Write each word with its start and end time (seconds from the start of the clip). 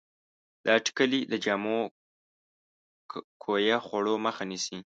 دا 0.65 0.75
ټېکلې 0.85 1.19
د 1.31 1.33
جامو 1.43 1.79
کویه 3.43 3.77
خوړو 3.85 4.15
مخه 4.25 4.43
نیسي. 4.51 4.77